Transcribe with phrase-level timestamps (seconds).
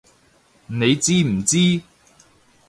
[0.65, 1.79] 你知唔知！